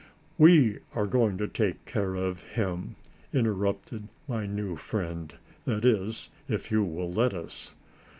"We 0.39 0.79
are 0.95 1.05
going 1.05 1.37
to 1.37 1.47
take 1.47 1.85
care 1.85 2.15
of 2.15 2.39
him," 2.41 2.95
interrupted 3.31 4.07
my 4.27 4.47
new 4.47 4.75
friend; 4.75 5.31
"that 5.65 5.85
is, 5.85 6.31
if 6.49 6.71
you 6.71 6.83
will 6.83 7.11
let 7.11 7.35
us." 7.35 7.75